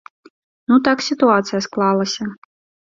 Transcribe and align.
Ну 0.71 0.79
так 0.89 1.05
сітуацыя 1.09 1.59
склалася. 1.71 2.23